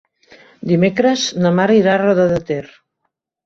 [0.71, 2.61] Dimecres na Mar irà a Roda de Ter.